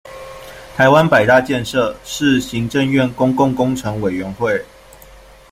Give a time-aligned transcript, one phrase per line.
[0.75, 4.59] 台湾百大建设，是行政院公共工程委员会。